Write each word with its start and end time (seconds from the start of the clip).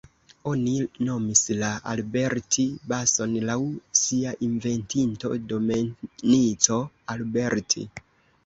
Oni 0.51 0.71
nomis 1.07 1.41
la 1.59 1.69
Alberti-bason 1.91 3.37
laŭ 3.51 3.59
sia 4.01 4.33
inventinto 4.49 5.33
Domenico 5.53 6.81
Alberti. 7.19 7.89